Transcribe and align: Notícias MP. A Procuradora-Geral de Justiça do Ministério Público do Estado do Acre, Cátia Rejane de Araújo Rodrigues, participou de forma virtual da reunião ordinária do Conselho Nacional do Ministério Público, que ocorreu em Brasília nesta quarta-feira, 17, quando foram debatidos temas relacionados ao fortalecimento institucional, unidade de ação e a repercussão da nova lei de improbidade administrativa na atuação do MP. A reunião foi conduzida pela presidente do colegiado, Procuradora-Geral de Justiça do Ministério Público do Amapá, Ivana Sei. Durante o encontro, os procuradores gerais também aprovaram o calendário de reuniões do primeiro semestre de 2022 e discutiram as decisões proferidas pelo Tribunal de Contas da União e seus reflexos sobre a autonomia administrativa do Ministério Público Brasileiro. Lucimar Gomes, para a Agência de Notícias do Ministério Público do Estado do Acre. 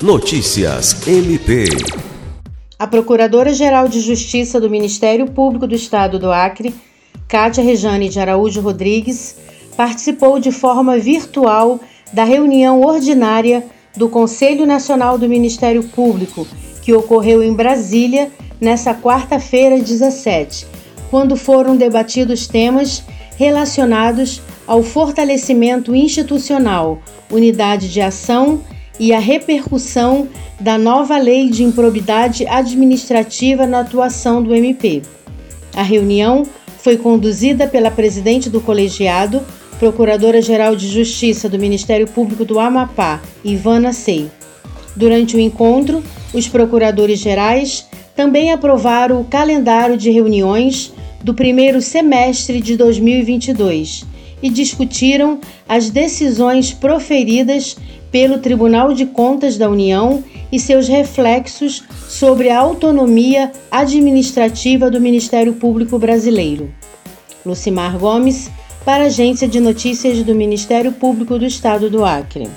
Notícias 0.00 1.08
MP. 1.08 1.64
A 2.78 2.86
Procuradora-Geral 2.86 3.88
de 3.88 4.00
Justiça 4.00 4.60
do 4.60 4.70
Ministério 4.70 5.26
Público 5.26 5.66
do 5.66 5.74
Estado 5.74 6.20
do 6.20 6.30
Acre, 6.30 6.72
Cátia 7.26 7.64
Rejane 7.64 8.08
de 8.08 8.20
Araújo 8.20 8.60
Rodrigues, 8.60 9.34
participou 9.76 10.38
de 10.38 10.52
forma 10.52 10.96
virtual 10.98 11.80
da 12.12 12.22
reunião 12.22 12.80
ordinária 12.80 13.66
do 13.96 14.08
Conselho 14.08 14.64
Nacional 14.64 15.18
do 15.18 15.28
Ministério 15.28 15.82
Público, 15.82 16.46
que 16.80 16.94
ocorreu 16.94 17.42
em 17.42 17.52
Brasília 17.52 18.30
nesta 18.60 18.94
quarta-feira, 18.94 19.80
17, 19.80 20.64
quando 21.10 21.34
foram 21.34 21.76
debatidos 21.76 22.46
temas 22.46 23.02
relacionados 23.36 24.40
ao 24.64 24.80
fortalecimento 24.80 25.92
institucional, 25.92 27.02
unidade 27.32 27.88
de 27.88 28.00
ação 28.00 28.60
e 28.62 28.77
a 29.12 29.18
repercussão 29.18 30.28
da 30.60 30.76
nova 30.76 31.16
lei 31.18 31.48
de 31.48 31.62
improbidade 31.62 32.46
administrativa 32.46 33.66
na 33.66 33.80
atuação 33.80 34.42
do 34.42 34.54
MP. 34.54 35.02
A 35.74 35.82
reunião 35.82 36.44
foi 36.78 36.96
conduzida 36.96 37.66
pela 37.66 37.90
presidente 37.90 38.50
do 38.50 38.60
colegiado, 38.60 39.40
Procuradora-Geral 39.78 40.74
de 40.74 40.88
Justiça 40.88 41.48
do 41.48 41.58
Ministério 41.58 42.08
Público 42.08 42.44
do 42.44 42.58
Amapá, 42.58 43.20
Ivana 43.44 43.92
Sei. 43.92 44.28
Durante 44.96 45.36
o 45.36 45.40
encontro, 45.40 46.02
os 46.32 46.48
procuradores 46.48 47.20
gerais 47.20 47.86
também 48.16 48.50
aprovaram 48.50 49.20
o 49.20 49.24
calendário 49.24 49.96
de 49.96 50.10
reuniões 50.10 50.92
do 51.22 51.32
primeiro 51.32 51.80
semestre 51.80 52.60
de 52.60 52.76
2022 52.76 54.04
e 54.42 54.50
discutiram 54.50 55.38
as 55.68 55.90
decisões 55.90 56.72
proferidas 56.72 57.76
pelo 58.10 58.38
Tribunal 58.38 58.92
de 58.92 59.06
Contas 59.06 59.56
da 59.56 59.68
União 59.68 60.22
e 60.50 60.58
seus 60.58 60.88
reflexos 60.88 61.84
sobre 62.08 62.48
a 62.48 62.58
autonomia 62.58 63.52
administrativa 63.70 64.90
do 64.90 65.00
Ministério 65.00 65.54
Público 65.54 65.98
Brasileiro. 65.98 66.72
Lucimar 67.44 67.98
Gomes, 67.98 68.50
para 68.84 69.04
a 69.04 69.06
Agência 69.06 69.46
de 69.46 69.60
Notícias 69.60 70.22
do 70.22 70.34
Ministério 70.34 70.92
Público 70.92 71.38
do 71.38 71.44
Estado 71.44 71.90
do 71.90 72.04
Acre. 72.04 72.48